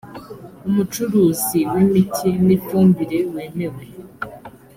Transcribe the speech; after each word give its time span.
umucuruzi 0.67 1.59
w 1.73 1.75
imiti 1.83 2.29
n 2.45 2.47
ifumbire 2.57 3.19
wemewe 3.33 3.83